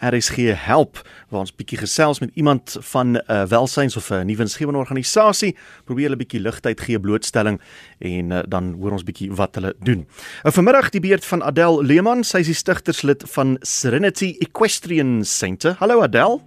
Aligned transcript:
RSG 0.00 0.36
help 0.54 1.00
waar 1.28 1.40
ons 1.40 1.54
bietjie 1.54 1.78
gesels 1.78 2.20
met 2.20 2.30
iemand 2.34 2.76
van 2.80 3.16
'n 3.16 3.20
uh, 3.28 3.44
welsyns 3.46 3.96
of 3.96 4.10
'n 4.10 4.26
nuwe 4.26 4.42
insgewende 4.42 4.78
organisasie, 4.78 5.56
probeer 5.84 6.04
hulle 6.04 6.16
bietjie 6.16 6.40
ligtheid 6.40 6.80
gee, 6.80 7.00
blootstelling 7.00 7.60
en 7.98 8.30
uh, 8.30 8.38
dan 8.48 8.76
hoor 8.80 8.92
ons 8.92 9.02
bietjie 9.02 9.32
wat 9.32 9.54
hulle 9.54 9.74
doen. 9.80 10.06
Nou 10.42 10.54
vanmiddag 10.54 10.90
die 10.90 11.00
beurt 11.00 11.24
van 11.24 11.42
Adel 11.42 11.82
Leeman, 11.82 12.24
sy 12.24 12.38
is 12.38 12.46
die 12.46 12.54
stigterslid 12.54 13.24
van 13.26 13.56
Serenity 13.60 14.36
Equestrian 14.40 15.24
Centre. 15.24 15.74
Hallo 15.78 16.02
Adel. 16.02 16.42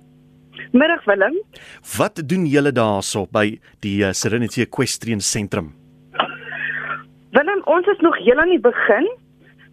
Middag 0.72 1.06
Willem. 1.06 1.44
Wat 1.98 2.22
doen 2.26 2.46
julle 2.46 2.72
daarso 2.72 3.26
by 3.32 3.60
die 3.80 4.04
uh, 4.04 4.12
Serenity 4.12 4.62
Equestrian 4.62 5.20
Sentrum? 5.20 5.74
Willem, 7.32 7.62
ons 7.66 7.88
is 7.88 8.00
nog 8.00 8.18
heel 8.18 8.40
aan 8.40 8.50
die 8.52 8.60
begin. 8.60 9.08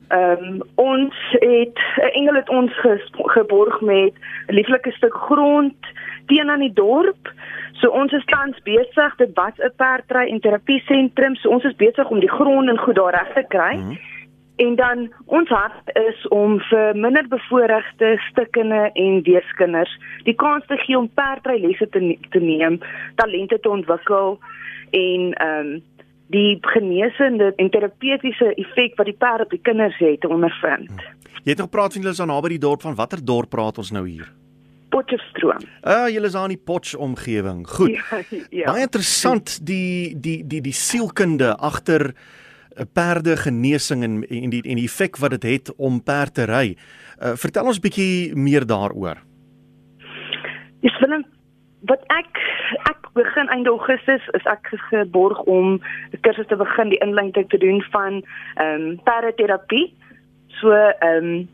Ehm 0.08 0.44
um, 0.44 0.62
ons 0.74 1.14
het 1.30 1.78
'n 1.96 2.12
engel 2.12 2.34
het 2.34 2.48
ons 2.48 2.72
geborg 3.12 3.80
met 3.80 4.12
'n 4.46 4.54
lieflike 4.54 4.90
stuk 4.90 5.14
grond 5.14 5.76
teen 6.26 6.50
aan 6.50 6.60
die 6.60 6.72
dorp. 6.72 7.32
So 7.72 7.90
ons 7.90 8.12
is 8.12 8.24
tans 8.24 8.62
besig 8.62 9.16
dit 9.16 9.30
was 9.34 9.56
'n 9.58 9.72
perdry 9.76 10.28
en 10.28 10.40
terapie 10.40 10.82
sentrum. 10.86 11.34
So 11.34 11.48
ons 11.48 11.64
is 11.64 11.76
besig 11.76 12.08
om 12.08 12.20
die 12.20 12.30
grond 12.30 12.68
en 12.68 12.78
goed 12.78 12.94
daar 12.94 13.14
reg 13.14 13.32
te 13.34 13.44
kry. 13.48 13.76
Mm 13.76 13.82
-hmm. 13.82 13.98
En 14.56 14.74
dan 14.74 15.12
ons 15.26 15.48
hart 15.48 15.96
is 16.08 16.28
om 16.28 16.60
vir 16.60 16.96
minderbevoorregte 16.96 18.16
stikkende 18.30 18.90
en 18.92 19.22
weeskinders 19.22 19.98
die 20.22 20.34
kans 20.34 20.66
te 20.66 20.76
gee 20.76 20.98
om 20.98 21.10
perdry 21.14 21.60
lesse 21.60 21.88
te 21.88 22.00
ne 22.00 22.18
te 22.30 22.40
neem, 22.40 22.80
talente 23.14 23.60
te 23.60 23.68
ontwikkel 23.70 24.38
en 24.90 25.32
ehm 25.32 25.66
um, 25.66 25.82
die 26.34 26.58
genesende 26.60 27.52
en 27.56 27.70
terapeutiese 27.70 28.52
effek 28.54 28.96
wat 28.96 29.08
die 29.08 29.16
perd 29.16 29.46
op 29.46 29.54
die 29.54 29.62
kinders 29.64 29.96
het 30.02 30.26
ondervind. 30.28 30.90
Jy 31.44 31.54
het 31.54 31.62
nog 31.62 31.70
praat 31.72 31.92
van 31.92 32.02
julle 32.02 32.12
is 32.12 32.20
aan 32.20 32.32
naby 32.32 32.56
die 32.56 32.62
dorp 32.62 32.84
van 32.84 32.96
watter 32.98 33.24
dorp 33.24 33.50
praat 33.54 33.78
ons 33.80 33.92
nou 33.94 34.04
hier? 34.08 34.28
Potchefstroom. 34.92 35.64
Ah, 35.84 36.08
julle 36.08 36.26
is 36.26 36.36
aan 36.36 36.52
die 36.52 36.60
Potch 36.60 36.94
omgewing. 36.96 37.66
Goed. 37.68 37.96
Ja, 37.96 38.20
ja. 38.50 38.72
Baie 38.72 38.86
interessant 38.86 39.58
die 39.66 40.16
die 40.16 40.40
die 40.48 40.62
die 40.64 40.72
sielkunde 40.72 41.54
agter 41.56 42.08
'n 42.08 42.14
eh, 42.76 42.84
perde 42.92 43.36
genesing 43.36 44.02
en 44.02 44.24
en 44.28 44.50
die 44.50 44.62
en 44.62 44.76
die 44.76 44.88
effek 44.88 45.16
wat 45.16 45.30
dit 45.30 45.42
het, 45.42 45.66
het 45.66 45.76
om 45.76 46.02
perd 46.02 46.34
te 46.34 46.44
ry. 46.44 46.76
Uh, 47.18 47.34
vertel 47.34 47.66
ons 47.66 47.80
bietjie 47.80 48.34
meer 48.36 48.66
daaroor. 48.66 49.18
Dis 50.80 50.98
Willem, 51.00 51.24
wat 51.80 52.02
ek 52.06 52.38
ek 52.90 53.10
begin 53.14 53.48
einde 53.48 53.70
Augustus 53.70 54.22
is 54.34 54.46
ek 54.50 54.70
geborg 54.90 55.38
om 55.46 55.78
'n 56.12 56.20
kursus 56.20 56.46
te 56.46 56.56
begin 56.56 56.88
die 56.88 56.98
inleiding 56.98 57.48
te 57.48 57.58
doen 57.58 57.82
van 57.90 58.22
ehm 58.54 58.82
um, 58.82 59.00
paraterapie. 59.04 59.94
So 60.60 60.72
ehm 60.72 61.24
um, 61.24 61.48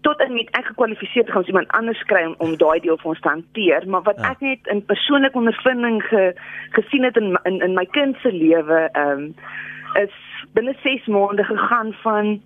tot 0.00 0.20
en 0.20 0.32
met 0.32 0.50
ek 0.50 0.66
gekwalifiseer 0.66 1.26
gaan 1.26 1.42
ons 1.42 1.46
iemand 1.46 1.68
anders 1.68 2.02
kry 2.02 2.24
om, 2.24 2.34
om 2.38 2.56
daai 2.56 2.80
deel 2.80 2.96
vir 2.96 3.10
ons 3.10 3.20
te 3.20 3.28
hanteer, 3.28 3.88
maar 3.88 4.02
wat 4.02 4.20
ja. 4.22 4.30
ek 4.30 4.40
net 4.40 4.66
in 4.66 4.84
persoonlike 4.84 5.38
ondervinding 5.38 6.02
ge, 6.02 6.32
gesien 6.70 7.04
het 7.04 7.16
in, 7.16 7.38
in 7.42 7.60
in 7.60 7.74
my 7.74 7.84
kind 7.84 8.16
se 8.22 8.32
lewe 8.32 8.88
ehm 8.92 9.10
um, 9.10 9.34
is 9.94 10.14
binne 10.54 10.74
6 10.82 11.06
maande 11.06 11.44
gegaan 11.44 11.92
van 12.02 12.42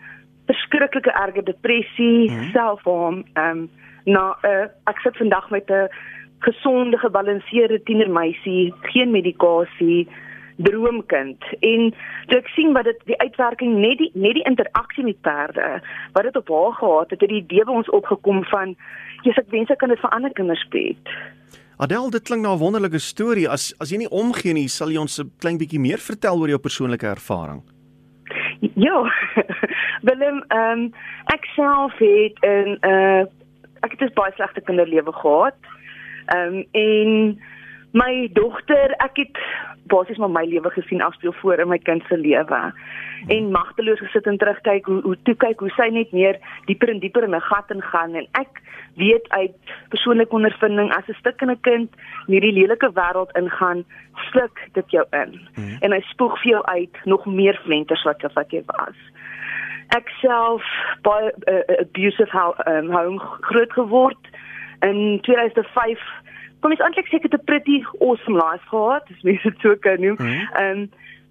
verskriklike 0.46 1.12
erge 1.12 1.42
depressie, 1.42 2.30
mm 2.30 2.36
-hmm. 2.36 2.50
selfharm 2.50 3.24
ehm 3.32 3.58
um, 3.58 3.70
na 4.04 4.36
uh, 4.42 4.66
ek 4.90 4.98
sit 4.98 5.16
vandag 5.16 5.50
met 5.50 5.70
'n 5.70 5.88
gesonde 6.42 6.98
gebalanseerde 6.98 7.82
tienermeisie, 7.82 8.74
geen 8.92 9.10
medikasie, 9.10 10.08
droomkind. 10.56 11.44
En 11.60 11.92
toe 12.26 12.38
ek 12.38 12.50
sien 12.54 12.72
wat 12.76 12.88
dit 12.88 13.04
die 13.10 13.18
uitwerking 13.20 13.76
net 13.80 14.00
die 14.00 14.10
net 14.14 14.36
die 14.38 14.46
interaksie 14.48 15.04
met 15.06 15.20
perde, 15.26 15.80
wat 16.16 16.28
dit 16.28 16.36
op 16.36 16.50
haar 16.52 16.74
gehad 16.80 17.10
het, 17.14 17.20
het 17.20 17.30
die 17.30 17.42
idee 17.42 17.66
by 17.68 17.76
ons 17.82 17.90
opgekom 17.90 18.42
van 18.50 18.74
jy's 19.26 19.38
ek 19.40 19.50
wens 19.54 19.70
ek 19.72 19.80
kan 19.82 19.92
dit 19.92 20.02
vir 20.02 20.14
ander 20.14 20.34
kinders 20.36 20.64
speel. 20.66 20.96
Adel, 21.82 22.10
dit 22.14 22.22
klink 22.22 22.42
na 22.42 22.54
'n 22.54 22.62
wonderlike 22.62 22.98
storie. 22.98 23.48
As 23.48 23.74
as 23.80 23.90
jy 23.90 23.98
nie 24.04 24.10
omgee 24.10 24.52
nie, 24.52 24.68
sal 24.68 24.90
jy 24.90 24.98
ons 24.98 25.18
'n 25.18 25.30
klein 25.38 25.58
bietjie 25.58 25.80
meer 25.80 25.98
vertel 25.98 26.38
oor 26.38 26.48
jou 26.48 26.58
persoonlike 26.58 27.06
ervaring. 27.06 27.62
Ja. 28.74 28.98
Willem, 30.06 30.44
ehm 30.48 30.78
um, 30.78 30.92
ek 31.26 31.44
self 31.54 31.92
het 31.98 32.36
'n 32.42 32.78
uh 32.82 33.24
ek 33.82 33.90
het 33.98 34.02
'n 34.02 34.14
baie 34.14 34.32
slegte 34.34 34.60
kinderlewe 34.60 35.12
gehad. 35.12 35.58
Ehm 35.62 35.81
um, 36.30 36.64
en 36.72 37.40
my 37.92 38.28
dogter, 38.32 38.94
ek 39.04 39.16
het 39.16 39.38
basies 39.90 40.18
maar 40.20 40.32
my 40.32 40.44
lewe 40.48 40.70
gesien 40.70 41.02
afspeel 41.02 41.34
voor 41.40 41.60
in 41.60 41.68
my 41.68 41.78
kind 41.78 42.04
se 42.08 42.16
lewe. 42.16 42.60
En 43.28 43.50
magteloos 43.50 44.00
gesit 44.02 44.26
en 44.26 44.38
terugkyk 44.38 44.86
hoe 44.86 45.00
hoe 45.02 45.16
toe 45.22 45.34
kyk 45.34 45.60
hoe 45.60 45.70
sy 45.76 45.88
net 45.92 46.12
meer 46.12 46.38
dieper 46.66 46.90
en 46.90 47.02
dieper 47.02 47.26
in 47.28 47.34
'n 47.34 47.48
gat 47.50 47.70
ingaan 47.70 48.14
en 48.14 48.26
ek 48.32 48.62
weet 48.96 49.28
uit 49.28 49.54
persoonlike 49.88 50.34
ondervinding 50.34 50.90
as 50.96 51.08
'n 51.08 51.18
stuk 51.20 51.40
in 51.40 51.50
'n 51.50 51.60
kind 51.60 51.90
in 52.26 52.34
hierdie 52.34 52.52
lelike 52.52 52.90
wêreld 52.92 53.36
ingaan, 53.36 53.84
sluk 54.30 54.68
dit 54.72 54.90
jou 54.90 55.06
in. 55.10 55.40
Hmm. 55.54 55.76
En 55.80 55.92
hy 55.92 56.00
spoeg 56.00 56.42
vir 56.42 56.50
jou 56.52 56.64
uit 56.64 56.96
nog 57.04 57.26
meer 57.26 57.60
flenters 57.64 58.02
wat 58.02 58.22
wat 58.34 58.50
jy 58.50 58.62
was. 58.66 58.96
Ek 59.88 60.08
self 60.20 60.62
'n 61.02 61.32
uh, 61.48 61.80
abusive 61.80 62.30
how, 62.30 62.54
um, 62.66 62.90
home 62.90 63.18
groot 63.18 63.72
geword 63.72 64.31
in 64.82 65.18
2005 65.22 66.02
kom 66.62 66.74
ek 66.74 66.82
eintlik 66.86 67.08
seker 67.10 67.30
te 67.32 67.38
pretty 67.38 67.82
awesome 68.00 68.38
life 68.38 68.66
gehad, 68.70 69.08
as 69.10 69.22
mens 69.26 69.42
dit 69.42 69.64
so 69.64 69.76
kan 69.82 70.00
noem. 70.00 70.18
Mhm. 70.18 70.44
Ehm 70.52 70.76
mm 70.76 70.82
um, 70.82 70.90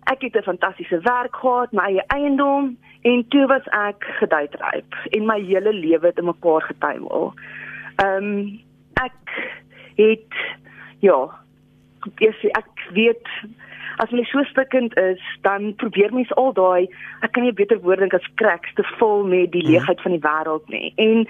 ek 0.10 0.22
het 0.22 0.36
'n 0.36 0.44
fantastiese 0.44 1.00
werk 1.02 1.36
gehad, 1.36 1.72
my 1.72 1.86
eie 1.86 2.04
eiendom 2.08 2.78
en 3.02 3.28
toe 3.28 3.46
was 3.48 3.68
ek 3.68 4.04
geduitryp 4.20 4.96
en 5.10 5.26
my 5.26 5.40
hele 5.46 5.74
lewe 5.74 6.06
het 6.06 6.18
in 6.18 6.26
mekaar 6.26 6.62
getuimel. 6.62 7.34
Ehm 7.96 8.24
um, 8.24 8.60
ek 8.94 9.52
het 9.96 10.34
ja, 11.00 11.30
ek 12.18 12.36
ek 12.44 12.70
weet 12.94 13.28
as 13.98 14.10
jy 14.10 14.24
so 14.24 14.44
stikkend 14.44 14.98
is, 14.98 15.22
dan 15.42 15.76
probeer 15.76 16.14
mens 16.14 16.34
al 16.34 16.54
daai 16.54 16.90
ek 17.22 17.32
kan 17.32 17.44
nie 17.44 17.54
beter 17.54 17.80
woord 17.80 18.00
dink 18.00 18.14
as 18.14 18.34
cracks 18.36 18.74
te 18.74 18.84
vul 18.98 19.24
met 19.24 19.52
die 19.52 19.64
mhm. 19.64 19.72
leegheid 19.72 20.02
van 20.02 20.12
die 20.12 20.26
wêreld 20.26 20.68
nie. 20.70 20.94
En 20.96 21.28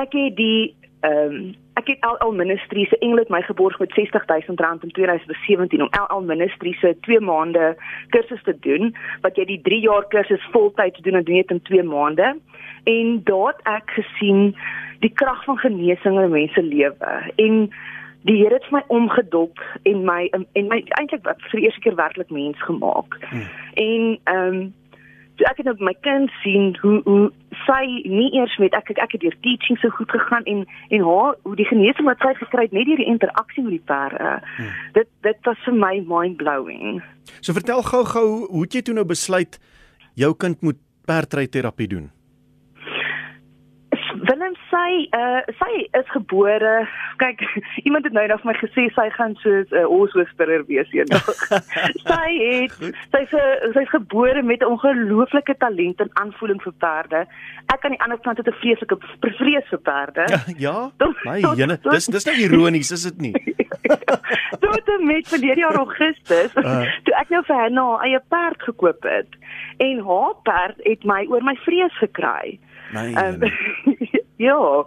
ek 0.00 0.12
het 0.12 0.36
die 0.36 0.74
ehm 1.02 1.34
um, 1.34 1.54
ek 1.74 1.86
het 1.88 2.04
al 2.20 2.32
ministries 2.32 2.88
se 2.88 2.98
engele 2.98 3.24
het 3.24 3.30
my 3.32 3.40
geborg 3.42 3.78
met 3.78 3.94
R60000 4.00 4.46
in 4.86 4.92
2017 4.92 5.82
om 5.82 5.88
al 5.90 6.22
ministries 6.22 6.80
se 6.80 6.96
2 7.00 7.20
maande 7.20 7.76
kursus 8.08 8.42
te 8.42 8.54
doen 8.60 8.94
wat 9.20 9.36
jy 9.36 9.44
die 9.44 9.60
3 9.62 9.80
jaar 9.80 10.06
kursus 10.08 10.48
voltyds 10.52 11.00
doen 11.00 11.14
en 11.14 11.24
doen 11.24 11.40
dit 11.40 11.50
in 11.50 11.62
2 11.62 11.82
maande 11.82 12.36
en 12.84 13.20
daar 13.24 13.54
het 13.54 13.62
ek 13.62 13.96
gesien 13.98 14.54
die 15.00 15.12
krag 15.12 15.44
van 15.44 15.58
genesing 15.58 16.20
in 16.20 16.30
mense 16.30 16.62
lewe 16.62 17.32
en 17.36 17.72
die 18.22 18.36
Here 18.38 18.54
het 18.54 18.70
my 18.70 18.82
omgedop 18.86 19.58
en 19.82 20.04
my 20.06 20.28
en 20.30 20.68
my 20.70 20.78
eintlik 20.98 21.26
vir 21.26 21.58
die 21.58 21.66
eerste 21.66 21.82
keer 21.82 21.98
werklik 21.98 22.30
mens 22.30 22.62
gemaak. 22.62 23.18
Hmm. 23.30 23.48
En 23.74 24.18
ehm 24.24 24.54
um, 24.54 24.74
so 25.36 25.48
ek 25.50 25.62
het 25.62 25.66
nou 25.66 25.76
my 25.80 25.94
kind 26.06 26.30
sien 26.42 26.76
hoe 26.80 27.00
hoe 27.04 27.32
sy 27.66 27.82
nie 28.08 28.30
eers 28.38 28.54
met 28.62 28.74
ek 28.78 28.92
ek 28.96 29.16
het 29.16 29.24
deur 29.24 29.36
teaching 29.44 29.78
so 29.80 29.92
goed 29.96 30.10
gegaan 30.10 30.44
en 30.44 30.64
en 30.90 31.04
haar 31.08 31.36
hoe 31.42 31.56
die 31.56 31.68
genesing 31.68 32.08
wat 32.08 32.22
sy 32.24 32.34
gekry 32.40 32.68
het 32.68 32.72
net 32.76 32.86
deur 32.86 33.02
die 33.02 33.10
interaksie 33.14 33.64
met 33.64 33.76
die 33.78 33.86
perde. 33.92 34.32
Hmm. 34.56 34.72
Dit 34.98 35.10
dit 35.26 35.44
was 35.48 35.60
vir 35.66 35.74
my 35.74 35.94
mind 36.06 36.36
blowing. 36.36 37.02
So 37.40 37.52
vertel 37.52 37.82
gou-gou 37.82 38.26
hoe 38.48 38.64
het 38.66 38.74
jy 38.74 38.82
toe 38.82 38.94
nou 38.94 39.06
besluit 39.08 39.60
jou 40.14 40.34
kind 40.36 40.62
moet 40.62 40.80
perdry 41.06 41.46
terapie 41.46 41.88
doen? 41.88 42.10
Willem 44.22 44.54
sy 44.70 44.90
uh 45.18 45.40
sy 45.58 45.70
is 45.98 46.10
gebore 46.14 46.86
kyk 47.18 47.42
iemand 47.86 48.06
het 48.06 48.14
nou 48.14 48.24
vir 48.28 48.46
my 48.46 48.54
gesê 48.60 48.84
sy 48.94 49.08
gaan 49.16 49.34
soos 49.42 49.70
'n 49.72 49.82
uh, 49.82 49.88
ooswhisperer 49.90 50.62
wees 50.68 50.90
eendag. 50.94 51.26
sy 52.10 52.30
het 52.38 52.76
sy's 53.14 53.34
sy's 53.74 53.90
gebore 53.90 54.42
met 54.42 54.62
'n 54.62 54.70
ongelooflike 54.74 55.56
talent 55.58 56.00
en 56.00 56.10
aanvoeling 56.22 56.62
vir 56.62 56.76
perde. 56.78 57.24
Ek 57.74 57.84
aan 57.84 57.96
die 57.96 58.02
ander 58.06 58.20
kant 58.22 58.38
het 58.38 58.46
'n 58.46 58.60
vreeslike 58.62 58.96
vrees 59.42 59.66
vir 59.74 59.82
perde. 59.90 60.26
Ja. 60.56 60.90
My 61.24 61.40
jene, 61.58 61.78
dis 61.90 62.06
dis 62.06 62.24
nou 62.24 62.36
ironies, 62.36 62.90
is 62.90 63.02
dit 63.10 63.18
nie? 63.18 63.34
Tot 64.62 64.88
en 64.88 65.06
met 65.06 65.28
verlede 65.28 65.60
jaar 65.60 65.78
Augustus, 65.78 66.54
uh. 66.54 66.86
toe 67.04 67.14
ek 67.18 67.28
nou 67.34 67.42
vir 67.46 67.56
haar 67.56 67.70
'n 67.70 68.02
eie 68.06 68.20
perd 68.28 68.62
gekoop 68.62 69.02
het 69.02 69.30
en 69.78 70.04
haar 70.06 70.34
perd 70.42 70.78
het 70.86 71.04
my 71.04 71.26
oor 71.26 71.42
my 71.42 71.56
vrees 71.66 71.96
gekry. 71.98 72.58
Nee. 72.92 73.16
Um, 73.16 73.40
ja. 74.36 74.84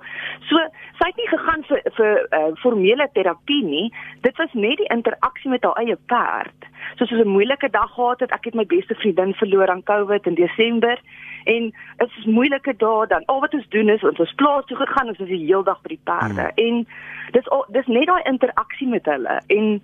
So 0.49 0.61
sy 0.99 1.09
het 1.09 1.19
nie 1.19 1.27
gegaan 1.29 1.63
vir 1.69 1.81
vir 1.97 2.21
uh, 2.37 2.51
formele 2.61 3.09
terapie 3.13 3.63
nie. 3.65 3.85
Dit 4.21 4.37
was 4.37 4.53
net 4.53 4.77
die 4.77 4.89
interaksie 4.93 5.51
met 5.51 5.63
haar 5.63 5.77
eie 5.81 5.97
perd. 6.11 6.69
Soos 6.97 7.09
sy 7.09 7.21
'n 7.21 7.27
moeilike 7.27 7.69
dag 7.69 7.91
gehad 7.93 8.19
het, 8.19 8.31
ek 8.31 8.45
het 8.45 8.55
my 8.55 8.65
beste 8.65 8.95
vriendin 8.95 9.33
verloor 9.33 9.69
aan 9.69 9.83
COVID 9.83 10.27
in 10.27 10.35
Desember 10.35 10.99
en 11.45 11.73
dit 11.97 12.09
is 12.17 12.25
moeilike 12.25 12.73
dae 12.77 13.07
dan. 13.07 13.25
Al 13.25 13.39
wat 13.39 13.53
ons 13.53 13.67
doen 13.69 13.89
is 13.89 14.03
ons 14.03 14.19
ons 14.19 14.35
plaas 14.35 14.65
toe 14.65 14.77
gegaan 14.77 15.07
ons 15.07 15.19
is 15.19 15.27
die 15.27 15.45
hele 15.45 15.63
dag 15.63 15.81
by 15.81 15.87
die 15.87 16.03
perde. 16.03 16.47
Hmm. 16.55 16.65
En 16.65 16.87
dis 17.31 17.49
al, 17.49 17.65
dis 17.69 17.87
net 17.87 18.07
daai 18.07 18.23
interaksie 18.23 18.87
met 18.87 19.05
hulle 19.05 19.41
en 19.47 19.81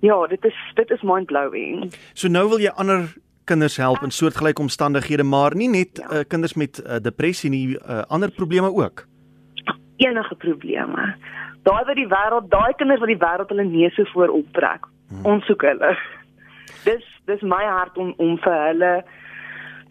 ja, 0.00 0.26
dit 0.26 0.44
is 0.44 0.58
dit 0.74 0.90
is 0.90 1.02
mind 1.02 1.26
blowing. 1.26 1.92
So 2.14 2.28
nou 2.28 2.48
wil 2.48 2.60
jy 2.60 2.72
ander 2.76 3.14
kinders 3.44 3.76
help 3.76 4.02
in 4.02 4.10
soortgelyke 4.10 4.60
omstandighede, 4.60 5.22
maar 5.22 5.54
nie 5.54 5.68
net 5.68 5.98
ja. 5.98 6.10
uh, 6.10 6.24
kinders 6.28 6.54
met 6.54 6.80
uh, 6.80 6.96
depressie 7.02 7.50
nie, 7.50 7.78
uh, 7.78 8.02
ander 8.08 8.30
probleme 8.30 8.72
ook. 8.72 9.06
enige 9.96 10.34
probleme. 10.34 11.14
Daai 11.62 11.84
wat 11.84 11.96
die 11.96 12.08
wêreld, 12.08 12.50
daai 12.50 12.74
kinders 12.76 13.00
wat 13.00 13.08
die 13.08 13.20
wêreld 13.20 13.48
hulle 13.52 13.64
neuse 13.64 14.06
voor 14.12 14.28
optrek. 14.28 14.88
Hmm. 15.08 15.24
Ons 15.34 15.46
soek 15.46 15.62
hulle. 15.62 15.92
Dis 16.84 17.04
dis 17.28 17.40
my 17.40 17.62
hart 17.64 17.96
om 17.98 18.12
om 18.20 18.38
vir 18.44 18.58
hulle 18.68 18.94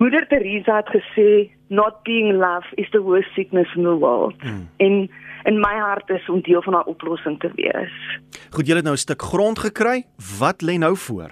Moeder 0.02 0.26
Teresa 0.28 0.82
het 0.82 0.90
gesê 0.94 1.52
not 1.70 2.02
being 2.04 2.34
loved 2.38 2.74
is 2.82 2.90
the 2.92 3.02
worst 3.02 3.34
sickness 3.34 3.70
in 3.76 3.84
the 3.84 3.96
world. 3.98 4.36
Hmm. 4.42 4.68
En 4.78 5.10
in 5.50 5.60
my 5.60 5.76
hart 5.80 6.10
is 6.10 6.30
om 6.30 6.42
deel 6.42 6.62
van 6.62 6.74
daai 6.78 6.90
oplossing 6.92 7.40
te 7.40 7.52
wees. 7.56 7.96
Goed, 8.52 8.68
jy 8.68 8.76
het 8.76 8.84
nou 8.84 8.96
'n 8.96 9.06
stuk 9.06 9.22
grond 9.22 9.60
gekry. 9.60 10.04
Wat 10.40 10.62
lê 10.62 10.78
nou 10.78 10.98
voor? 10.98 11.32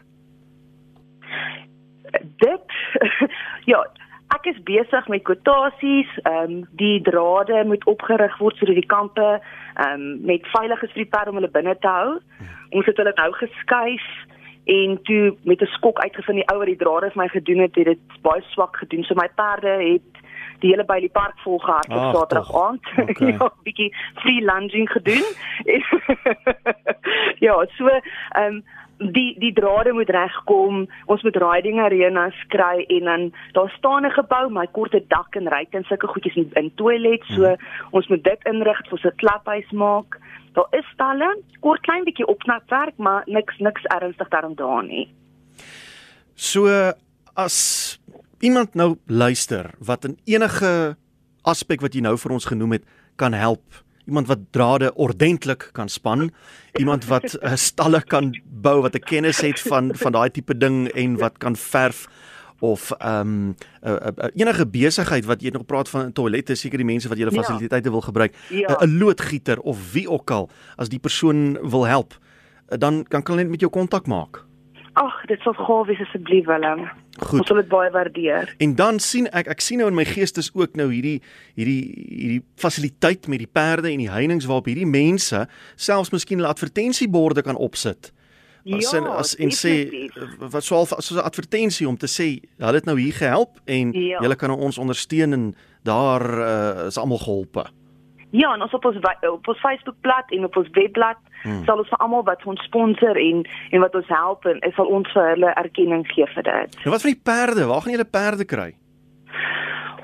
Ja, 3.71 3.81
ek 4.35 4.47
is 4.53 4.63
besig 4.63 5.07
met 5.07 5.23
kwotasies. 5.27 6.11
Ehm 6.23 6.51
um, 6.51 6.67
die 6.79 7.01
drade 7.01 7.63
moet 7.65 7.85
opgerig 7.85 8.37
word 8.37 8.57
sodat 8.57 8.79
die 8.79 8.91
kampe 8.95 9.39
ehm 9.75 9.93
um, 9.93 10.25
met 10.25 10.47
veilig 10.55 10.83
is 10.83 10.93
vir 10.95 11.03
die 11.03 11.13
perde 11.13 11.29
om 11.33 11.39
hulle 11.41 11.55
binne 11.57 11.77
te 11.79 11.87
hou. 11.87 12.19
Hmm. 12.37 12.51
Ons 12.79 12.85
het 12.85 12.97
hulle 12.97 13.15
nou 13.15 13.31
geskuif 13.39 14.07
en 14.71 14.99
toe 15.03 15.35
met 15.43 15.61
'n 15.61 15.73
skok 15.75 15.99
uitgevind 15.99 16.37
die 16.37 16.49
ou 16.51 16.57
wat 16.57 16.67
die 16.67 16.81
drade 16.83 17.11
vir 17.11 17.21
my 17.23 17.27
gedoen 17.27 17.59
het, 17.59 17.75
het 17.75 17.85
dit 17.85 18.21
baie 18.21 18.41
swak 18.53 18.77
gedoen. 18.77 19.03
So 19.03 19.15
my 19.15 19.29
perde 19.35 19.73
het 19.91 20.21
die 20.61 20.69
hele 20.69 20.85
by 20.85 20.99
die 20.99 21.09
park 21.09 21.39
vol 21.43 21.59
gehad 21.59 21.89
op 21.89 22.15
Saterdag 22.15 22.53
aand. 22.55 22.85
Okay. 23.11 23.31
ja, 23.31 23.49
bietjie 23.63 23.95
free 24.21 24.41
lunging 24.45 24.89
gedoen. 24.89 25.25
ja, 27.47 27.65
so 27.77 27.87
ehm 27.87 28.45
um, 28.45 28.63
die 29.09 29.35
die 29.39 29.53
drade 29.53 29.93
moet 29.93 30.09
regkom. 30.09 30.85
Ons 31.05 31.23
moet 31.25 31.37
riding 31.41 31.79
arenas 31.81 32.37
kry 32.53 32.85
en 32.87 33.09
dan 33.09 33.23
daar 33.57 33.73
staan 33.77 34.05
'n 34.05 34.11
gebou, 34.11 34.49
my 34.49 34.67
korte 34.67 35.03
dak 35.07 35.35
en 35.35 35.49
ry 35.49 35.67
en 35.69 35.83
sulke 35.83 36.07
goedjies 36.07 36.35
in, 36.35 36.49
in 36.53 36.71
toilet. 36.75 37.23
So 37.23 37.45
hmm. 37.45 37.57
ons 37.91 38.07
moet 38.07 38.23
dit 38.23 38.39
inrig 38.45 38.87
vir 38.89 38.99
'n 39.05 39.15
klaphuis 39.15 39.71
maak. 39.71 40.19
Daar 40.53 40.67
is 40.71 40.87
talle, 40.97 41.37
kort 41.59 41.81
klein 41.81 42.03
bietjie 42.03 42.27
opknapwerk, 42.27 42.97
maar 42.97 43.23
niks 43.25 43.57
niks 43.57 43.83
ernstig 43.83 44.27
daarom 44.27 44.87
nie. 44.87 45.07
So 46.35 46.67
as 47.35 47.99
iemand 48.39 48.73
nou 48.73 48.97
luister 49.07 49.71
wat 49.79 50.05
in 50.05 50.17
enige 50.25 50.97
aspek 51.41 51.81
wat 51.81 51.93
jy 51.93 52.01
nou 52.01 52.17
vir 52.17 52.31
ons 52.31 52.45
genoem 52.45 52.71
het 52.71 52.85
kan 53.15 53.33
help, 53.33 53.63
iemand 54.11 54.27
wat 54.27 54.39
drade 54.51 54.91
ordentlik 54.99 55.69
kan 55.71 55.89
span, 55.89 56.31
iemand 56.79 57.07
wat 57.07 57.37
'n 57.39 57.57
stalle 57.57 58.03
kan 58.03 58.35
bou 58.43 58.81
wat 58.81 58.95
'n 58.95 59.07
kennis 59.07 59.41
het 59.41 59.59
van 59.59 59.95
van 59.95 60.11
daai 60.11 60.29
tipe 60.31 60.57
ding 60.57 60.87
en 60.87 61.17
wat 61.17 61.37
kan 61.37 61.55
verf 61.55 62.07
of 62.59 62.91
ehm 62.91 63.19
um, 63.19 63.55
uh, 63.83 63.91
uh, 63.91 64.07
uh, 64.17 64.29
enige 64.35 64.67
besigheid 64.67 65.25
wat 65.25 65.41
jy 65.41 65.49
nog 65.49 65.65
praat 65.65 65.89
van 65.89 66.11
toilette 66.13 66.55
seker 66.55 66.77
die 66.77 66.85
mense 66.85 67.09
wat 67.09 67.17
julle 67.17 67.33
ja. 67.33 67.41
fasiliteite 67.41 67.89
wil 67.89 68.01
gebruik 68.01 68.35
'n 68.49 68.55
ja. 68.55 68.81
uh, 68.81 68.99
loodgieter 68.99 69.59
of 69.59 69.91
wie 69.91 70.09
ook 70.09 70.31
al 70.31 70.49
as 70.75 70.89
die 70.89 70.99
persoon 70.99 71.57
wil 71.69 71.87
help 71.87 72.13
uh, 72.13 72.77
dan 72.77 73.03
kan 73.07 73.21
hulle 73.23 73.41
net 73.41 73.49
met 73.49 73.59
jou 73.59 73.71
kontak 73.71 74.05
maak. 74.07 74.45
Ag, 74.93 75.25
dit 75.25 75.39
sal 75.39 75.53
gaaf 75.55 75.87
wees 75.87 75.99
asseblief 76.03 76.45
Willem. 76.45 76.83
Goed. 77.19 77.39
Ons 77.39 77.47
sal 77.47 77.61
dit 77.61 77.67
baie 77.71 77.91
waardeer. 77.91 78.55
En 78.57 78.75
dan 78.75 78.99
sien 78.99 79.27
ek 79.31 79.47
ek 79.51 79.63
sien 79.63 79.79
nou 79.79 79.87
in 79.91 79.95
my 79.95 80.05
geestes 80.07 80.49
ook 80.53 80.75
nou 80.79 80.89
hierdie 80.91 81.19
hierdie 81.55 81.83
hierdie 81.95 82.41
fasiliteit 82.59 83.27
met 83.31 83.43
die 83.43 83.51
perde 83.51 83.91
en 83.91 84.03
die 84.03 84.11
heininge 84.11 84.47
waarop 84.47 84.67
hierdie 84.71 84.89
mense 84.89 85.45
selfs 85.75 86.11
miskien 86.11 86.41
'n 86.41 86.49
advertensieborde 86.49 87.41
kan 87.41 87.55
opsit. 87.55 88.11
As 88.61 88.91
ja, 88.91 88.99
as 89.17 89.35
en 89.41 89.49
sê 89.49 89.73
wat 90.37 90.63
sou 90.63 90.81
as 90.81 91.11
'n 91.11 91.23
advertensie 91.23 91.87
om 91.87 91.97
te 91.97 92.07
sê 92.07 92.41
hulle 92.57 92.77
het 92.77 92.85
nou 92.85 92.99
hier 92.99 93.13
gehelp 93.13 93.59
en 93.65 93.91
ja. 93.91 94.21
julle 94.21 94.35
kan 94.35 94.51
ons 94.51 94.77
ondersteun 94.77 95.33
en 95.33 95.55
daar 95.83 96.21
uh, 96.21 96.85
is 96.85 96.97
almal 96.97 97.17
geholpe. 97.17 97.65
Ja, 98.31 98.53
en 98.53 98.61
ons 98.61 98.73
op 98.73 98.85
ons 98.85 98.97
op 99.29 99.47
ons 99.47 99.59
Facebookblad 99.59 100.31
en 100.31 100.43
op 100.47 100.55
ons 100.55 100.69
webblad 100.71 101.17
hmm. 101.43 101.63
sal 101.65 101.81
ons 101.83 101.89
vir 101.91 102.03
almal 102.03 102.23
wat 102.23 102.45
ons 102.45 102.63
sponsor 102.63 103.19
en 103.19 103.43
en 103.69 103.83
wat 103.83 103.95
ons 103.95 104.07
help 104.07 104.45
en 104.45 104.61
sal 104.75 104.87
ons 104.87 105.11
vir 105.11 105.33
hulle 105.33 105.53
erkenning 105.63 106.05
gee 106.13 106.27
vir 106.35 106.47
dit. 106.47 106.77
En 106.83 106.95
wat 106.95 107.03
van 107.03 107.11
die 107.11 107.23
perde? 107.31 107.67
Waar 107.67 107.81
gaan 107.81 107.97
julle 107.97 108.13
perde 108.17 108.47
kry? 108.47 108.69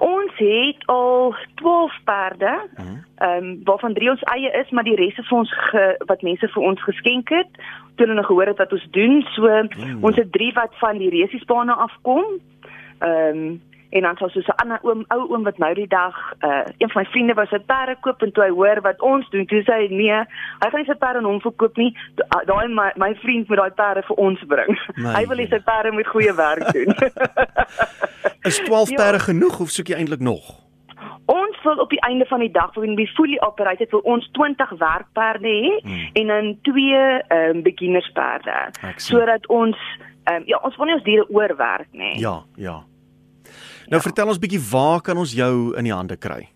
Ons 0.03 0.33
het 0.37 0.83
al 0.93 1.35
12 1.55 1.95
perde. 2.05 2.53
Hmm. 2.75 2.99
Ehm 3.17 3.45
um, 3.45 3.61
waarvan 3.63 3.93
3 3.93 4.09
ons 4.09 4.27
eie 4.33 4.51
is, 4.59 4.69
maar 4.69 4.85
die 4.85 4.95
res 4.99 5.17
is 5.17 5.27
vir 5.27 5.37
ons 5.37 5.53
ge, 5.71 5.85
wat 6.05 6.21
mense 6.21 6.51
vir 6.53 6.63
ons 6.63 6.83
geskenk 6.83 7.31
het 7.33 7.63
toe 7.97 8.05
hulle 8.05 8.23
gehoor 8.23 8.51
het 8.51 8.59
wat 8.61 8.75
ons 8.75 8.87
doen. 8.91 9.23
So 9.33 9.47
mm. 9.49 10.03
ons 10.05 10.15
het 10.15 10.31
drie 10.31 10.51
wat 10.53 10.75
van 10.77 10.99
die 11.01 11.09
resiesbane 11.09 11.73
afkom. 11.87 12.37
Ehm 12.99 13.41
um, 13.47 13.61
en 13.89 14.01
dan 14.01 14.15
was 14.19 14.33
so 14.33 14.39
'n 14.39 14.55
ander 14.55 14.79
oom, 14.81 15.05
ou 15.07 15.29
oom 15.31 15.43
wat 15.43 15.57
nou 15.57 15.73
die 15.73 15.87
dag 15.87 16.15
uh 16.41 16.63
een 16.77 16.89
van 16.89 17.01
my 17.01 17.09
vriende 17.09 17.33
was 17.33 17.51
'n 17.51 17.65
perde 17.65 17.95
koop 17.99 18.21
en 18.21 18.31
toe 18.31 18.43
hy 18.43 18.49
hoor 18.49 18.81
wat 18.81 19.01
ons 19.01 19.29
doen, 19.29 19.45
toe 19.45 19.61
sê 19.61 19.73
hy 19.73 19.87
nee, 19.89 20.19
hy 20.59 20.69
gaan 20.69 20.79
nie 20.79 20.85
sy 20.85 20.95
perde 20.95 21.17
aan 21.17 21.31
hom 21.31 21.41
verkoop 21.41 21.77
nie. 21.77 21.97
Daai 22.45 22.67
my, 22.67 22.91
my 22.95 23.15
vriend 23.15 23.47
moet 23.47 23.57
daai 23.57 23.71
perde 23.71 24.01
vir 24.07 24.15
ons 24.15 24.43
bring. 24.47 24.79
My 24.95 25.13
hy 25.13 25.25
wil 25.27 25.37
hê 25.37 25.47
sy 25.47 25.59
perde 25.59 25.91
moet 25.91 26.07
goeie 26.07 26.35
werk 26.35 26.73
doen. 26.73 26.95
Is 28.49 28.57
12 28.57 28.89
ja. 28.89 28.95
perde 28.95 29.19
genoeg 29.19 29.59
of 29.59 29.69
soek 29.69 29.87
jy 29.87 29.95
eintlik 29.95 30.19
nog? 30.19 30.67
Ons 31.27 31.63
wil 31.63 31.77
op 31.83 31.89
die 31.89 32.01
einde 32.07 32.25
van 32.25 32.39
die 32.39 32.51
dag 32.51 32.73
wanneer 32.73 32.95
die 32.95 33.13
fully 33.15 33.37
operated 33.43 33.91
wil 33.91 33.99
ons 33.99 34.29
20 34.31 34.69
werkperde 34.79 35.47
hê 35.47 35.79
hmm. 35.83 36.09
en 36.13 36.27
dan 36.27 36.57
twee 36.61 37.01
ehm 37.27 37.55
um, 37.55 37.63
beginnersperde 37.63 38.69
sodat 38.95 39.47
ons 39.47 39.77
ehm 40.23 40.35
um, 40.35 40.43
ja 40.45 40.59
ons 40.63 40.75
wil 40.75 40.85
nie 40.85 40.95
ons 40.95 41.03
diere 41.03 41.25
oorwerk 41.29 41.91
nê. 41.91 42.13
Ja, 42.19 42.43
ja. 42.55 42.83
Nou 43.87 44.01
ja. 44.01 44.07
vertel 44.09 44.27
ons 44.27 44.39
bietjie 44.39 44.69
waar 44.71 45.01
kan 45.01 45.17
ons 45.17 45.33
jou 45.33 45.75
in 45.79 45.83
die 45.87 45.95
hande 45.95 46.17
kry? 46.19 46.49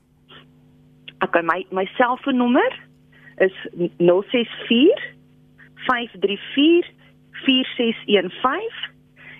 Kan 1.32 1.46
my 1.46 1.66
my 1.72 1.86
selfoonnommer 1.96 2.90
is 3.38 3.54
064 3.98 5.00
534 5.88 6.92
4615 7.46 8.90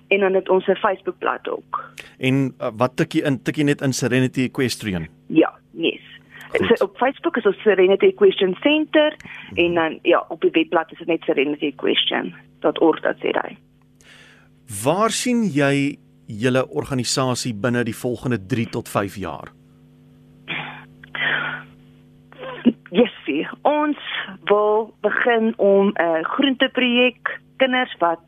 en 0.09 0.21
dan 0.21 0.35
het 0.35 0.49
ons 0.49 0.67
'n 0.67 0.75
Facebookblad 0.75 1.49
ook. 1.49 1.91
En 2.19 2.55
uh, 2.61 2.69
wat 2.77 2.97
tik 2.97 3.13
jy 3.13 3.25
in 3.25 3.43
tik 3.43 3.57
jy 3.57 3.65
net 3.65 3.81
in 3.81 3.93
Serenity 3.93 4.43
Equestrian? 4.43 5.07
Ja, 5.27 5.59
yes. 5.73 6.06
So, 6.53 6.85
op 6.85 6.97
Facebook 6.97 7.37
is 7.37 7.47
ons 7.47 7.63
Serenity 7.63 8.15
Question 8.15 8.57
Center 8.61 9.17
hmm. 9.17 9.57
en 9.57 9.75
dan 9.75 9.99
ja, 10.03 10.25
op 10.29 10.41
die 10.41 10.51
webblad 10.51 10.93
is 10.93 10.99
dit 10.99 11.07
net 11.07 11.23
serenityquestion.org.za. 11.23 13.49
Waar 14.85 15.11
sien 15.11 15.45
jy 15.55 15.99
julle 16.27 16.69
organisasie 16.69 17.55
binne 17.55 17.85
die 17.87 17.97
volgende 17.97 18.47
3 18.47 18.67
tot 18.79 18.89
5 18.89 19.17
jaar? 19.23 19.53
Jessie, 22.91 23.49
ons 23.63 23.99
wil 24.51 24.95
begin 25.01 25.55
om 25.57 25.93
'n 25.95 26.03
uh, 26.03 26.23
groenteprojek 26.23 27.41
kinders 27.57 27.97
wat 27.99 28.21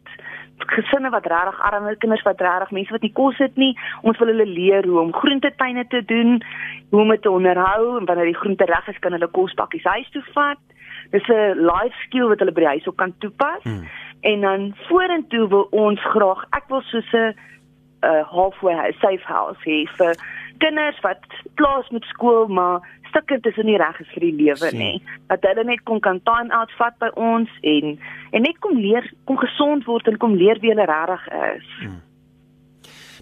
gesinne 0.67 1.11
wat 1.11 1.27
regtig 1.27 1.61
arm 1.61 1.87
is, 1.89 1.99
kinders 1.99 2.23
wat 2.23 2.41
regtig 2.41 2.71
mense 2.71 2.93
wat 2.93 3.03
nie 3.03 3.13
kos 3.13 3.37
het 3.39 3.57
nie, 3.57 3.75
ons 4.03 4.19
wil 4.19 4.33
hulle 4.33 4.47
leer 4.47 4.87
hoe 4.87 5.01
om 5.01 5.13
groentetuine 5.13 5.87
te 5.87 6.03
doen, 6.05 6.43
hoe 6.91 7.01
om 7.01 7.09
dit 7.09 7.23
te 7.23 7.31
onderhou 7.31 7.99
en 7.99 8.05
wanneer 8.05 8.33
die 8.33 8.41
groente 8.41 8.65
reg 8.65 8.89
is 8.89 8.99
kan 8.99 9.13
hulle 9.13 9.29
kospakkies 9.29 9.85
huis 9.85 10.11
toe 10.11 10.23
vat. 10.35 10.59
Dis 11.11 11.29
'n 11.29 11.61
life 11.65 11.97
skill 12.07 12.29
wat 12.29 12.39
hulle 12.39 12.53
by 12.53 12.61
die 12.61 12.75
huis 12.75 12.87
ook 12.87 12.97
kan 12.97 13.15
toepas. 13.19 13.63
Hmm. 13.63 13.89
En 14.21 14.41
dan 14.41 14.75
vorentoe 14.89 15.49
wil 15.49 15.67
ons 15.71 16.01
graag, 16.01 16.45
ek 16.51 16.69
wil 16.69 16.83
soos 16.83 17.13
'n 17.13 17.35
uh, 18.03 18.23
halfway 18.25 18.93
safe 19.01 19.25
house 19.25 19.59
hê 19.65 19.87
vir 19.99 20.15
kinders 20.59 20.99
wat 21.03 21.23
plaas 21.55 21.89
met 21.95 22.05
skool 22.05 22.47
maar 22.49 22.81
stukkend 23.09 23.47
is 23.47 23.57
nie 23.65 23.79
reg 23.81 24.01
is 24.01 24.11
vir 24.15 24.27
die 24.27 24.35
lewe 24.39 24.73
nie. 24.77 25.03
Dat 25.29 25.45
hulle 25.49 25.65
net 25.65 25.85
kom 25.89 26.01
kan 26.01 26.21
time 26.25 26.53
out 26.55 26.73
vat 26.79 26.99
by 27.03 27.11
ons 27.15 27.51
en 27.63 27.97
en 28.33 28.43
net 28.43 28.59
kom 28.65 28.77
leer, 28.79 29.07
kom 29.25 29.41
gesond 29.41 29.87
word 29.89 30.09
en 30.09 30.21
kom 30.21 30.37
leer 30.37 30.61
wie 30.61 30.73
hulle 30.75 30.87
regtig 30.89 31.27
is. 31.55 31.73
Hmm. 31.81 32.03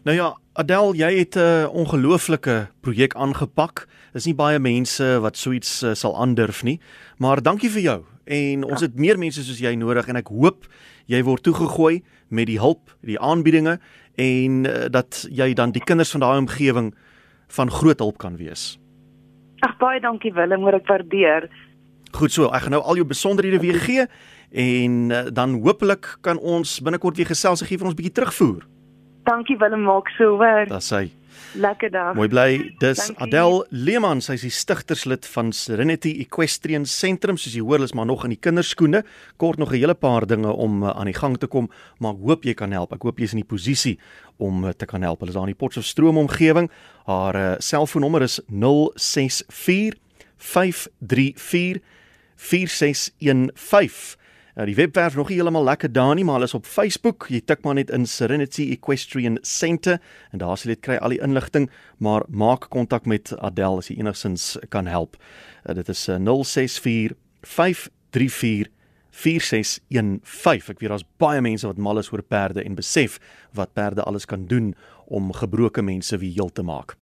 Nou 0.06 0.14
ja, 0.16 0.28
Adel, 0.54 0.94
jy 0.94 1.18
het 1.18 1.34
'n 1.34 1.38
uh, 1.38 1.68
ongelooflike 1.74 2.68
projek 2.80 3.14
aangepak. 3.14 3.88
Is 4.14 4.24
nie 4.24 4.34
baie 4.34 4.58
mense 4.58 5.18
wat 5.20 5.36
so 5.36 5.50
iets 5.52 5.82
uh, 5.82 5.94
sal 5.94 6.16
aandurf 6.16 6.62
nie, 6.62 6.80
maar 7.18 7.42
dankie 7.42 7.70
vir 7.70 7.82
jou. 7.82 8.04
En 8.24 8.64
ons 8.64 8.80
ja. 8.80 8.86
het 8.86 8.98
meer 8.98 9.18
mense 9.18 9.42
soos 9.42 9.58
jy 9.58 9.74
nodig 9.74 10.08
en 10.08 10.16
ek 10.16 10.28
hoop 10.28 10.66
jy 11.06 11.22
word 11.22 11.42
toegegooi 11.42 12.02
met 12.28 12.46
die 12.46 12.58
hulp, 12.58 12.94
die 13.02 13.18
aanbiedinge 13.18 13.78
en 14.14 14.64
uh, 14.64 14.86
dat 14.90 15.26
jy 15.30 15.52
dan 15.54 15.70
die 15.70 15.84
kinders 15.84 16.10
van 16.10 16.20
daai 16.20 16.38
omgewing 16.38 16.94
van 17.48 17.70
groot 17.70 17.98
hulp 17.98 18.18
kan 18.18 18.36
wees. 18.36 18.78
Ag 19.66 19.74
baie 19.80 20.00
dankie 20.00 20.30
Willem, 20.34 20.62
moet 20.62 20.78
ek 20.78 20.86
waardeer. 20.86 21.48
Goed 22.14 22.32
so, 22.32 22.46
ek 22.54 22.66
gaan 22.66 22.76
nou 22.76 22.84
al 22.86 23.00
jou 23.00 23.06
besonderhede 23.08 23.58
weer 23.58 23.78
gee 23.82 24.06
en 24.56 25.10
uh, 25.10 25.24
dan 25.34 25.56
hopelik 25.64 26.06
kan 26.22 26.38
ons 26.38 26.78
binnekort 26.86 27.18
weer 27.18 27.26
gesels 27.26 27.64
en 27.64 27.68
gee 27.68 27.80
vir 27.80 27.88
ons 27.88 27.96
'n 27.96 27.98
bietjie 27.98 28.14
terugvoer. 28.14 28.62
Dankie 29.26 29.58
Willem, 29.58 29.82
maak 29.82 30.08
so 30.14 30.38
hoor. 30.38 30.70
Dis 30.70 30.90
hy. 30.94 31.10
Lekker 31.56 31.90
dag. 31.90 32.14
Mooi 32.14 32.28
bly. 32.28 32.48
Dis 32.78 33.00
Dankie. 33.06 33.22
Adel 33.24 33.62
Leeman, 33.70 34.20
sy 34.24 34.36
is 34.36 34.44
die 34.44 34.52
stigterslid 34.52 35.26
van 35.32 35.52
Serenity 35.56 36.12
Equestrian 36.20 36.84
Centrum. 36.90 37.38
Soos 37.40 37.54
jy 37.56 37.64
hoor, 37.64 37.84
is 37.84 37.94
maar 37.96 38.08
nog 38.08 38.24
in 38.26 38.34
die 38.34 38.40
kinderskoene. 38.40 39.04
Kort 39.40 39.58
nog 39.58 39.72
'n 39.72 39.80
hele 39.80 39.94
paar 39.94 40.26
dinge 40.26 40.52
om 40.52 40.82
uh, 40.82 40.90
aan 40.90 41.06
die 41.06 41.16
gang 41.16 41.38
te 41.38 41.46
kom, 41.46 41.70
maar 41.98 42.12
ek 42.12 42.20
hoop 42.20 42.44
jy 42.44 42.54
kan 42.54 42.72
help. 42.72 42.92
Ek 42.92 43.02
hoop 43.02 43.18
jy 43.18 43.24
is 43.24 43.32
in 43.32 43.40
die 43.40 43.48
posisie 43.48 43.98
om 44.36 44.64
uh, 44.64 44.70
te 44.70 44.86
kan 44.86 45.02
help. 45.02 45.20
Hulle 45.20 45.30
is 45.30 45.36
daar 45.36 45.48
in 45.48 45.54
die 45.54 45.64
Potchefstroom 45.64 46.18
omgewing. 46.18 46.70
Haar 47.06 47.34
uh, 47.34 47.54
selfoonnommer 47.58 48.22
is 48.22 48.40
064 48.48 49.96
534 50.36 51.80
4615. 52.36 54.25
Nou 54.56 54.64
die 54.64 54.74
webwerf 54.78 55.12
nog 55.18 55.28
nie 55.28 55.36
heeltemal 55.36 55.66
lekker 55.68 55.90
daar 55.92 56.14
nie, 56.16 56.22
maar 56.24 56.38
hulle 56.38 56.46
is 56.48 56.54
op 56.56 56.64
Facebook. 56.64 57.26
Jy 57.28 57.42
tik 57.44 57.60
maar 57.66 57.74
net 57.76 57.90
in 57.92 58.06
Serenity 58.08 58.70
Equestrian 58.72 59.36
Centre 59.44 59.98
en 60.32 60.40
daar 60.40 60.56
sal 60.56 60.70
jy 60.70 60.78
dit 60.78 60.84
kry 60.86 60.96
al 60.96 61.12
die 61.12 61.20
inligting, 61.20 61.66
maar 62.00 62.24
maak 62.32 62.70
kontak 62.72 63.04
met 63.04 63.34
Adel 63.44 63.82
as 63.82 63.90
jy 63.92 63.98
enigsins 64.00 64.54
kan 64.72 64.88
help. 64.88 65.20
Uh, 65.66 65.76
dit 65.76 65.92
is 65.92 66.06
uh, 66.08 66.16
064 66.16 67.12
534 67.44 68.72
4615. 69.12 70.72
Ek 70.72 70.80
weet 70.80 70.94
daar's 70.94 71.08
baie 71.20 71.44
mense 71.44 71.68
wat 71.68 71.76
mal 71.76 72.00
is 72.00 72.08
oor 72.14 72.24
perde 72.24 72.64
en 72.64 72.80
besef 72.80 73.20
wat 73.52 73.76
perde 73.76 74.08
alles 74.08 74.24
kan 74.24 74.48
doen 74.48 74.72
om 75.04 75.36
gebroke 75.36 75.84
mense 75.84 76.16
weer 76.16 76.40
heel 76.40 76.48
te 76.48 76.64
maak. 76.64 76.96